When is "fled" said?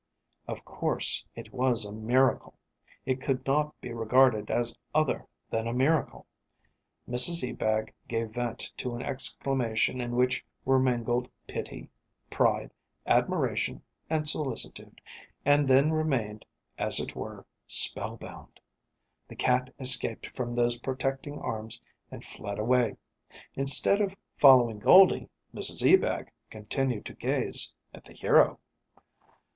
22.25-22.57